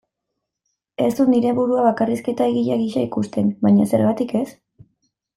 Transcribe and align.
Ez 1.07 1.09
dut 1.17 1.27
nire 1.33 1.51
burua 1.59 1.83
bakarrizketa-egile 1.87 2.77
gisa 2.79 3.03
ikusten, 3.09 3.51
baina 3.67 3.85
zergatik 3.91 4.33
ez? 4.41 4.47